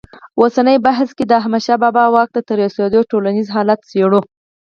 [0.39, 4.21] اوسني بحث کې د احمدشاه بابا واک ته تر رسېدو ټولنیز حالت څېړو.